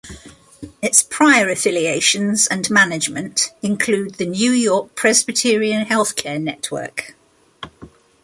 Its 0.81 1.03
prior 1.03 1.47
affiliations 1.47 2.47
and 2.47 2.71
management 2.71 3.53
include 3.61 4.15
the 4.15 4.25
New 4.25 4.49
York 4.51 4.95
Presbyterian 4.95 5.85
Healthcare 5.85 6.41
Network. 6.41 7.13